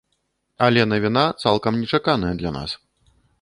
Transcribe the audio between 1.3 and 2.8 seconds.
цалкам нечаканая для нас.